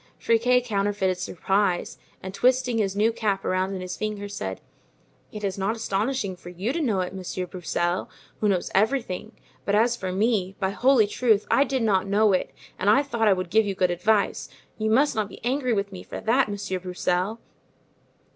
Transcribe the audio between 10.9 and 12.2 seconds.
truth, I did not